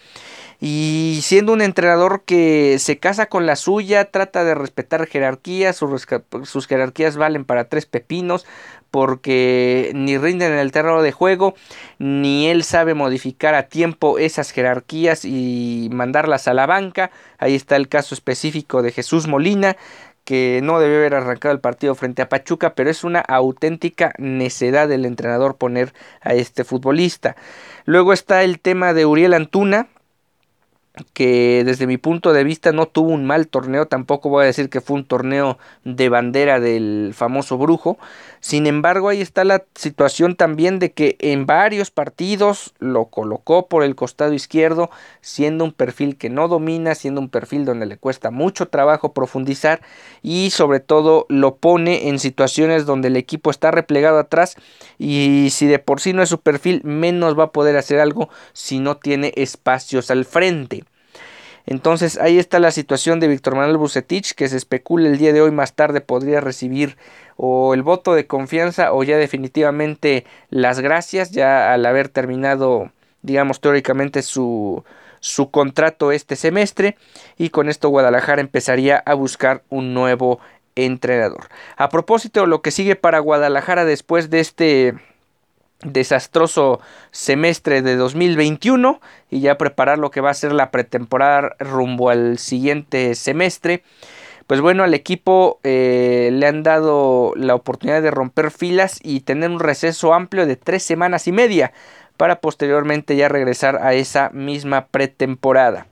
y 0.61 1.21
siendo 1.23 1.53
un 1.53 1.63
entrenador 1.63 2.23
que 2.25 2.79
se 2.81 2.99
casa 2.99 3.27
con 3.27 3.47
la 3.47 3.55
suya, 3.55 4.11
trata 4.11 4.43
de 4.43 4.57
respetar 4.57 5.07
jerarquías, 5.07 5.77
sus, 5.77 6.67
jerarquías 6.67 7.17
valen 7.17 7.45
para 7.45 7.69
tres 7.69 7.87
pepinos, 7.87 8.47
porque 8.97 9.91
ni 9.95 10.17
rinden 10.17 10.55
en 10.55 10.59
el 10.59 10.73
terreno 10.73 11.03
de 11.03 11.13
juego, 11.13 11.55
ni 11.99 12.49
él 12.49 12.65
sabe 12.65 12.95
modificar 12.95 13.55
a 13.55 13.65
tiempo 13.65 14.19
esas 14.19 14.53
jerarquías 14.53 15.27
y 15.27 15.91
mandarlas 15.93 16.49
a 16.49 16.55
la 16.55 16.65
banca. 16.65 17.11
Ahí 17.37 17.55
está 17.55 17.77
el 17.77 17.89
caso 17.89 18.15
específico 18.15 18.81
de 18.81 18.93
Jesús 18.93 19.27
Molina, 19.27 19.77
que 20.25 20.61
no 20.63 20.81
debe 20.81 20.97
haber 20.97 21.15
arrancado 21.15 21.53
el 21.53 21.61
partido 21.61 21.95
frente 21.95 22.23
a 22.23 22.31
Pachuca, 22.31 22.75
pero 22.75 22.89
es 22.89 23.05
una 23.05 23.21
auténtica 23.21 24.15
necedad 24.17 24.89
del 24.89 25.05
entrenador 25.05 25.57
poner 25.57 25.93
a 26.23 26.33
este 26.33 26.65
futbolista. 26.65 27.37
Luego 27.85 28.15
está 28.15 28.45
el 28.45 28.61
tema 28.61 28.95
de 28.95 29.05
Uriel 29.05 29.35
Antuna, 29.35 29.89
que 31.13 31.63
desde 31.65 31.87
mi 31.87 31.99
punto 31.99 32.33
de 32.33 32.45
vista 32.45 32.73
no 32.73 32.87
tuvo 32.87 33.11
un 33.11 33.27
mal 33.27 33.49
torneo, 33.49 33.87
tampoco 33.87 34.31
voy 34.31 34.45
a 34.45 34.47
decir 34.47 34.71
que 34.71 34.81
fue 34.81 34.97
un 34.97 35.05
torneo 35.05 35.59
de 35.85 36.09
bandera 36.09 36.59
del 36.59 37.13
famoso 37.15 37.59
brujo, 37.59 37.99
sin 38.41 38.67
embargo 38.67 39.09
ahí 39.09 39.21
está 39.21 39.45
la 39.45 39.65
situación 39.75 40.37
también 40.37 40.79
de 40.79 40.93
que 40.93 41.17
en 41.21 41.45
varios 41.45 41.91
partidos 41.91 42.73
lo 42.79 43.07
colocó 43.07 43.69
por 43.69 43.83
el 43.83 43.95
costado 43.95 44.33
izquierdo, 44.33 44.91
siendo 45.21 45.65
un 45.65 45.73
perfil 45.73 46.17
que 46.17 46.31
no 46.31 46.49
domina, 46.49 46.95
siendo 46.95 47.21
un 47.21 47.29
perfil 47.29 47.65
donde 47.65 47.87
le 47.87 47.99
cuesta 47.99 48.31
mucho 48.31 48.69
trabajo 48.69 49.13
profundizar 49.13 49.83
y 50.23 50.51
sobre 50.51 50.81
todo 50.81 51.27
lo 51.29 51.57
pone 51.57 52.09
en 52.09 52.19
situaciones 52.19 52.87
donde 52.87 53.09
el 53.09 53.17
equipo 53.17 53.51
está 53.51 53.71
replegado 53.71 54.19
atrás 54.19 54.57
y 54.99 55.49
si 55.51 55.67
de 55.67 55.79
por 55.79 56.01
sí 56.01 56.13
no 56.15 56.23
es 56.23 56.31
su 56.31 56.41
perfil, 56.41 56.81
menos 56.85 57.39
va 57.39 57.45
a 57.45 57.53
poder 57.53 57.77
hacer 57.77 58.01
algo 58.01 58.31
si 58.55 58.79
no 58.79 58.97
tiene 58.97 59.33
espacios 59.37 60.11
al 60.11 60.25
frente. 60.25 60.86
Entonces 61.67 62.19
ahí 62.19 62.39
está 62.39 62.61
la 62.61 62.71
situación 62.71 63.19
de 63.19 63.29
Víctor 63.29 63.57
Manuel 63.57 63.77
Bucetich, 63.77 64.35
que 64.35 64.49
se 64.49 64.57
especula 64.57 65.09
el 65.09 65.19
día 65.19 65.33
de 65.33 65.43
hoy 65.43 65.51
más 65.51 65.75
tarde 65.75 66.01
podría 66.01 66.41
recibir 66.41 66.97
o 67.37 67.75
el 67.75 67.83
voto 67.83 68.15
de 68.15 68.27
confianza 68.27 68.93
o 68.93 69.03
ya 69.03 69.19
definitivamente 69.19 70.25
las 70.49 70.79
gracias, 70.81 71.33
ya 71.33 71.73
al 71.73 71.85
haber 71.85 72.09
terminado, 72.09 72.93
digamos, 73.23 73.61
teóricamente 73.61 74.23
su, 74.23 74.85
su 75.19 75.51
contrato 75.51 76.13
este 76.13 76.37
semestre 76.37 76.97
y 77.37 77.51
con 77.51 77.69
esto 77.69 77.89
Guadalajara 77.89 78.41
empezaría 78.41 79.03
a 79.05 79.15
buscar 79.15 79.65
un 79.69 79.93
nuevo 79.93 80.39
entrenador. 80.77 81.49
A 81.77 81.89
propósito, 81.89 82.47
lo 82.47 82.63
que 82.63 82.71
sigue 82.71 82.95
para 82.95 83.19
Guadalajara 83.19 83.85
después 83.85 84.31
de 84.31 84.41
este 84.41 84.95
desastroso 85.83 86.81
semestre 87.11 87.83
de 87.83 87.97
2021 87.97 89.01
y 89.31 89.41
ya 89.41 89.59
preparar 89.59 89.99
lo 89.99 90.11
que 90.11 90.21
va 90.21 90.31
a 90.31 90.35
ser 90.35 90.53
la 90.53 90.71
pretemporada 90.71 91.55
rumbo 91.59 92.11
al 92.11 92.39
siguiente 92.39 93.15
semestre. 93.15 93.83
Pues 94.47 94.61
bueno, 94.61 94.85
al 94.85 94.95
equipo 94.95 95.59
eh, 95.65 96.31
le 96.33 96.47
han 96.47 96.63
dado 96.63 97.33
la 97.35 97.55
oportunidad 97.55 98.01
de 98.01 98.13
romper 98.13 98.51
filas 98.53 99.01
y 99.03 99.21
tener 99.21 99.51
un 99.51 99.59
receso 99.59 100.15
amplio 100.15 100.47
de 100.47 100.57
tres 100.57 100.85
semanas 100.85 101.27
y 101.27 101.33
media 101.33 101.73
para 102.17 102.41
posteriormente 102.41 103.17
ya 103.17 103.29
regresar 103.29 103.77
a 103.83 103.95
esa 103.95 104.31
misma 104.31 104.87
pretemporada. 104.87 105.89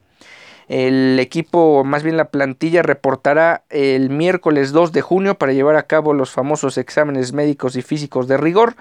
El 0.68 1.18
equipo, 1.20 1.84
más 1.84 2.02
bien 2.02 2.16
la 2.16 2.30
plantilla, 2.30 2.82
reportará 2.82 3.64
el 3.68 4.10
miércoles 4.10 4.72
2 4.72 4.92
de 4.92 5.02
junio 5.02 5.36
para 5.36 5.52
llevar 5.52 5.76
a 5.76 5.86
cabo 5.86 6.14
los 6.14 6.30
famosos 6.30 6.78
exámenes 6.78 7.32
médicos 7.32 7.76
y 7.76 7.82
físicos 7.82 8.28
de 8.28 8.36
rigor. 8.36 8.76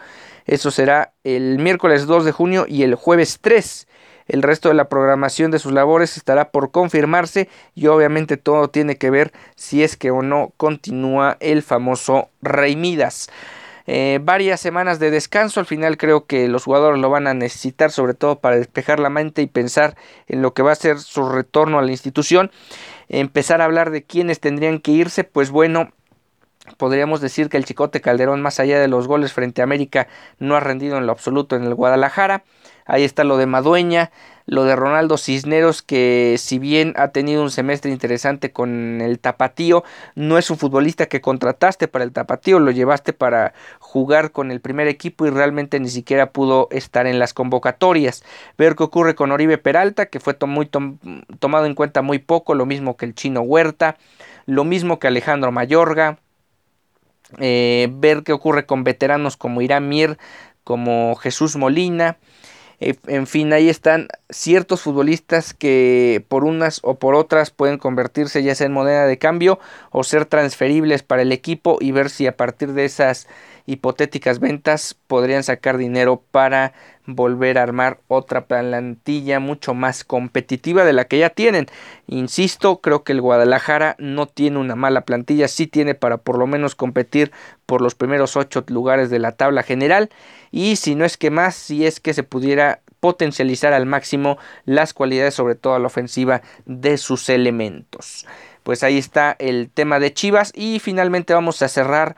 Eso 0.46 0.72
será 0.72 1.14
el 1.24 1.60
miércoles 1.60 2.06
2 2.06 2.26
de 2.26 2.32
junio 2.32 2.66
y 2.68 2.84
el 2.84 2.96
jueves 2.96 3.40
3. 3.42 3.88
El 4.28 4.42
resto 4.42 4.70
de 4.70 4.76
la 4.76 4.88
programación 4.88 5.52
de 5.52 5.60
sus 5.60 5.74
labores 5.74 6.16
estará 6.16 6.52
por 6.52 6.72
confirmarse 6.72 7.50
y 7.76 7.88
obviamente 7.88 8.38
todo 8.38 8.70
tiene 8.70 8.98
que 8.98 9.10
ver 9.10 9.34
si 9.56 9.84
es 9.84 9.98
que 9.98 10.12
o 10.12 10.22
no 10.22 10.54
continúa 10.56 11.36
el 11.42 11.62
famoso 11.62 12.30
Rey 12.42 12.78
Midas. 12.78 13.30
Eh, 13.86 14.20
varias 14.22 14.62
semanas 14.62 15.00
de 15.00 15.12
descanso. 15.12 15.60
Al 15.60 15.66
final 15.66 15.98
creo 15.98 16.26
que 16.26 16.48
los 16.48 16.64
jugadores 16.64 17.00
lo 17.00 17.10
van 17.10 17.28
a 17.28 17.34
necesitar, 17.34 17.92
sobre 17.92 18.14
todo 18.14 18.40
para 18.40 18.58
despejar 18.58 19.00
la 19.00 19.10
mente 19.10 19.42
y 19.42 19.48
pensar 19.48 19.96
en 20.28 20.42
lo 20.42 20.54
que 20.54 20.64
va 20.64 20.72
a 20.72 20.76
ser 20.76 21.00
su 21.00 21.28
retorno 21.30 21.80
a 21.80 21.82
la 21.82 21.92
institución. 21.92 22.52
Empezar 23.10 23.62
a 23.62 23.66
hablar 23.66 23.92
de 23.92 24.04
quiénes 24.04 24.40
tendrían 24.40 24.80
que 24.80 24.92
irse, 24.92 25.24
pues 25.24 25.52
bueno. 25.52 25.92
Podríamos 26.78 27.20
decir 27.20 27.50
que 27.50 27.58
el 27.58 27.66
Chicote 27.66 28.00
Calderón, 28.00 28.42
más 28.42 28.62
allá 28.62 28.80
de 28.80 28.88
los 28.88 29.06
goles 29.06 29.34
frente 29.34 29.62
a 29.62 29.66
América, 29.66 30.08
no 30.40 30.56
ha 30.56 30.62
rendido 30.62 30.98
en 30.98 31.06
lo 31.06 31.12
absoluto 31.12 31.58
en 31.58 31.64
el 31.64 31.76
Guadalajara. 31.76 32.46
Ahí 32.86 33.04
está 33.04 33.24
lo 33.24 33.38
de 33.38 33.46
Madueña, 33.46 34.12
lo 34.46 34.66
de 34.66 34.76
Ronaldo 34.76 35.18
Cisneros, 35.18 35.82
que 35.82 36.36
si 36.38 36.60
bien 36.60 36.94
ha 36.98 37.10
tenido 37.10 37.42
un 37.42 37.52
semestre 37.52 37.92
interesante 37.92 38.52
con 38.52 39.00
el 39.02 39.20
Tapatío, 39.20 39.84
no 40.16 40.38
es 40.38 40.50
un 40.50 40.58
futbolista 40.58 41.06
que 41.06 41.22
contrataste 41.22 41.88
para 41.88 42.04
el 42.04 42.12
Tapatío, 42.12 42.60
lo 42.60 42.72
llevaste 42.72 43.14
para 43.14 43.54
jugar 43.80 44.32
con 44.32 44.52
el 44.52 44.60
primer 44.60 44.88
equipo 44.88 45.26
y 45.26 45.30
realmente 45.30 45.80
ni 45.80 45.90
siquiera 45.90 46.32
pudo 46.32 46.68
estar 46.72 47.08
en 47.08 47.20
las 47.20 47.34
convocatorias. 47.34 48.24
Ver 48.58 48.76
qué 48.76 48.84
ocurre 48.84 49.16
con 49.16 49.32
Oribe 49.32 49.58
Peralta, 49.58 50.08
que 50.08 50.20
fue 50.20 50.34
tomado 50.34 51.66
en 51.66 51.76
cuenta 51.76 52.02
muy 52.02 52.20
poco, 52.20 52.54
lo 52.54 52.66
mismo 52.66 52.98
que 52.98 53.06
el 53.06 53.16
chino 53.16 53.42
Huerta, 53.42 53.98
lo 54.46 54.66
mismo 54.66 55.00
que 55.00 55.08
Alejandro 55.08 55.52
Mayorga. 55.52 56.20
Eh, 57.40 57.88
ver 57.94 58.24
qué 58.24 58.34
ocurre 58.34 58.66
con 58.66 58.84
veteranos 58.84 59.38
como 59.38 59.62
Irán 59.62 59.90
Mir, 59.90 60.18
como 60.64 61.16
Jesús 61.16 61.56
Molina. 61.56 62.18
Eh, 62.80 62.96
en 63.08 63.28
fin, 63.28 63.54
ahí 63.54 63.70
están 63.70 64.08
ciertos 64.30 64.82
futbolistas 64.82 65.54
que 65.54 66.26
por 66.28 66.44
unas 66.44 66.80
o 66.84 66.96
por 66.96 67.16
otras 67.16 67.52
pueden 67.52 67.78
convertirse 67.78 68.44
ya 68.44 68.56
sea 68.56 68.68
en 68.68 68.74
moneda 68.74 69.06
de 69.06 69.18
cambio 69.18 69.60
o 69.92 70.04
ser 70.04 70.26
transferibles 70.26 71.04
para 71.04 71.22
el 71.22 71.32
equipo 71.32 71.78
y 71.80 71.92
ver 71.92 72.10
si 72.10 72.28
a 72.28 72.36
partir 72.36 72.74
de 72.74 72.86
esas 72.86 73.28
hipotéticas 73.66 74.40
ventas 74.40 74.96
podrían 75.08 75.44
sacar 75.44 75.78
dinero 75.78 76.24
para 76.32 76.74
volver 77.06 77.58
a 77.58 77.64
armar 77.64 78.00
otra 78.08 78.46
plantilla 78.46 79.40
mucho 79.40 79.74
más 79.74 80.04
competitiva 80.04 80.86
de 80.86 80.94
la 80.94 81.06
que 81.06 81.20
ya 81.20 81.30
tienen. 81.30 81.68
Insisto, 82.08 82.80
creo 82.82 83.04
que 83.04 83.12
el 83.12 83.22
Guadalajara 83.22 83.96
no 84.00 84.28
tiene 84.28 84.60
una 84.60 84.76
mala 84.76 85.02
plantilla, 85.02 85.48
sí 85.48 85.68
tiene 85.68 85.96
para 85.96 86.18
por 86.18 86.38
lo 86.38 86.48
menos 86.48 86.76
competir 86.76 87.32
por 87.66 87.82
los 87.82 87.96
primeros 87.96 88.36
ocho 88.38 88.64
lugares 88.68 89.10
de 89.10 89.20
la 89.20 89.34
tabla 89.34 89.64
general 89.64 90.10
y 90.52 90.76
si 90.76 90.96
no 90.96 91.06
es 91.06 91.18
que 91.18 91.32
más, 91.32 91.56
si 91.56 91.86
es 91.86 92.00
que 92.00 92.14
se 92.14 92.24
pudiera 92.24 92.82
potencializar 93.00 93.74
al 93.74 93.86
máximo 93.86 94.38
las 94.64 94.94
cualidades, 94.94 95.34
sobre 95.34 95.56
todo 95.56 95.76
a 95.76 95.80
la 95.80 95.88
ofensiva, 95.88 96.42
de 96.66 96.98
sus 96.98 97.28
elementos. 97.28 98.26
Pues 98.64 98.82
ahí 98.82 98.98
está 98.98 99.36
el 99.40 99.70
tema 99.70 100.00
de 100.00 100.14
Chivas 100.14 100.54
y 100.56 100.80
finalmente 100.80 101.34
vamos 101.34 101.62
a 101.62 101.68
cerrar 101.68 102.16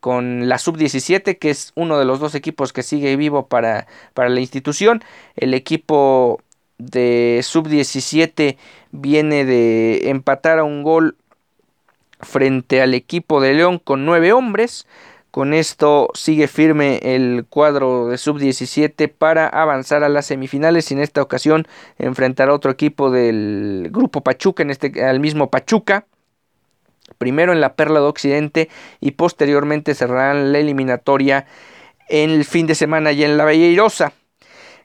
con 0.00 0.48
la 0.48 0.58
sub-17, 0.58 1.38
que 1.38 1.50
es 1.50 1.72
uno 1.74 1.98
de 1.98 2.04
los 2.04 2.20
dos 2.20 2.34
equipos 2.34 2.72
que 2.72 2.82
sigue 2.82 3.16
vivo 3.16 3.46
para, 3.46 3.86
para 4.14 4.28
la 4.28 4.40
institución. 4.40 5.02
El 5.36 5.54
equipo 5.54 6.40
de 6.78 7.40
sub-17 7.42 8.56
viene 8.92 9.44
de 9.44 10.10
empatar 10.10 10.58
a 10.58 10.64
un 10.64 10.82
gol 10.82 11.16
frente 12.20 12.82
al 12.82 12.94
equipo 12.94 13.40
de 13.40 13.54
León 13.54 13.78
con 13.78 14.04
nueve 14.04 14.32
hombres. 14.32 14.86
Con 15.30 15.52
esto 15.52 16.08
sigue 16.14 16.48
firme 16.48 17.00
el 17.02 17.44
cuadro 17.48 18.08
de 18.08 18.18
sub-17 18.18 19.12
para 19.12 19.46
avanzar 19.46 20.02
a 20.02 20.08
las 20.08 20.26
semifinales 20.26 20.90
y 20.90 20.94
en 20.94 21.00
esta 21.00 21.20
ocasión 21.20 21.66
enfrentar 21.98 22.48
a 22.48 22.54
otro 22.54 22.70
equipo 22.70 23.10
del 23.10 23.88
grupo 23.92 24.22
Pachuca, 24.22 24.62
en 24.62 24.70
este 24.70 25.04
al 25.04 25.20
mismo 25.20 25.50
Pachuca 25.50 26.06
primero 27.18 27.52
en 27.52 27.60
la 27.60 27.74
Perla 27.74 28.00
de 28.00 28.06
Occidente 28.06 28.68
y 29.00 29.12
posteriormente 29.12 29.94
cerrarán 29.94 30.52
la 30.52 30.58
eliminatoria 30.58 31.46
en 32.08 32.30
el 32.30 32.44
fin 32.44 32.66
de 32.66 32.74
semana 32.74 33.12
y 33.12 33.24
en 33.24 33.36
la 33.36 33.44
Belleirosa. 33.44 34.12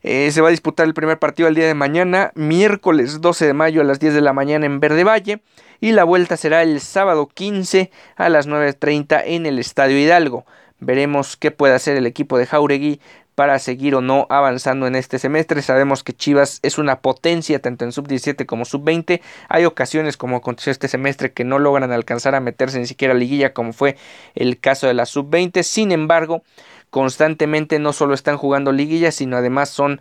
Eh, 0.04 0.32
se 0.32 0.42
va 0.42 0.50
a 0.50 0.52
disputar 0.52 0.86
el 0.86 0.94
primer 0.94 1.18
partido 1.18 1.48
el 1.48 1.56
día 1.56 1.66
de 1.66 1.74
mañana, 1.74 2.34
miércoles 2.36 3.22
12 3.22 3.48
de 3.48 3.54
mayo 3.54 3.80
a 3.80 3.86
las 3.86 4.02
10 4.02 4.14
de 4.14 4.22
la 4.22 4.34
mañana 4.34 4.66
en 4.66 4.82
Verde 4.82 5.06
Valle, 5.06 5.42
y 5.80 5.94
la 5.94 6.04
vuelta 6.04 6.36
será 6.36 6.62
el 6.62 6.82
sábado 6.82 7.28
15 7.34 7.90
a 8.18 8.28
las 8.28 8.48
9.30 8.48 9.24
en 9.26 9.46
el 9.46 9.60
Estadio 9.60 9.98
Hidalgo. 9.98 10.46
Veremos 10.84 11.38
qué 11.38 11.52
puede 11.52 11.74
hacer 11.74 11.98
el 11.98 12.06
equipo 12.06 12.38
de 12.38 12.46
Jauregui 12.46 13.00
para 13.36 13.58
seguir 13.60 13.96
o 13.96 14.02
no 14.02 14.28
avanzando 14.30 14.88
en 14.88 14.96
este 14.96 15.20
semestre. 15.20 15.62
Sabemos 15.62 16.04
que 16.04 16.14
Chivas 16.14 16.60
es 16.62 16.78
una 16.78 17.00
potencia 17.00 17.60
tanto 17.60 17.86
en 17.86 17.92
sub-17 17.92 18.46
como 18.46 18.66
sub-20. 18.66 19.22
Hay 19.50 19.66
ocasiones 19.66 20.18
como 20.18 20.38
aconteció 20.38 20.72
este 20.72 20.88
semestre 20.88 21.32
que 21.32 21.44
no 21.44 21.60
logran 21.60 21.92
alcanzar 21.92 22.36
a 22.36 22.40
meterse 22.40 22.80
ni 22.80 22.86
siquiera 22.86 23.14
a 23.14 23.18
liguilla 23.18 23.54
como 23.54 23.74
fue 23.74 23.98
el 24.36 24.60
caso 24.60 24.88
de 24.88 24.94
la 24.94 25.06
sub-20. 25.06 25.64
Sin 25.64 25.92
embargo, 25.92 26.44
constantemente 26.90 27.80
no 27.80 27.94
solo 27.94 28.14
están 28.14 28.38
jugando 28.38 28.72
liguilla, 28.72 29.12
sino 29.12 29.38
además 29.38 29.70
son 29.70 30.00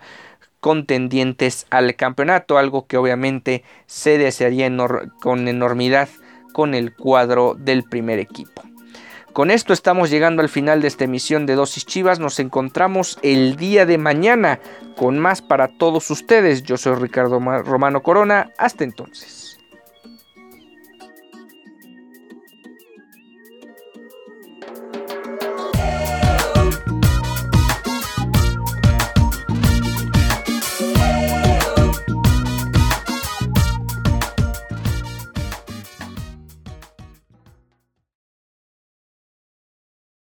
contendientes 0.61 1.66
al 1.71 1.97
campeonato, 1.97 2.59
algo 2.59 2.87
que 2.87 2.97
obviamente 2.97 3.64
se 3.87 4.18
desearía 4.18 4.71
con 5.21 5.49
enormidad 5.49 6.09
con 6.53 6.75
el 6.75 6.95
cuadro 6.95 7.57
del 7.59 7.83
primer 7.83 8.18
equipo. 8.18 8.62
Con 9.33 9.51
esto 9.51 9.73
estamos 9.73 10.11
llegando 10.11 10.42
al 10.42 10.51
final 10.51 10.83
de 10.83 10.88
esta 10.88 11.05
emisión 11.05 11.47
de 11.47 11.55
Dosis 11.55 11.87
Chivas. 11.87 12.18
Nos 12.18 12.38
encontramos 12.38 13.18
el 13.23 13.57
día 13.57 13.87
de 13.87 13.97
mañana 13.97 14.61
con 14.95 15.18
más 15.18 15.40
para 15.40 15.68
todos 15.68 16.11
ustedes. 16.11 16.64
Yo 16.64 16.77
soy 16.77 16.97
Ricardo 16.97 17.40
Romano 17.40 18.03
Corona. 18.03 18.51
Hasta 18.59 18.85
entonces. 18.85 19.41